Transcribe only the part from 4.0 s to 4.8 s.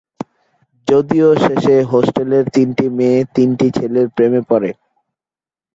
প্রেমে পড়ে।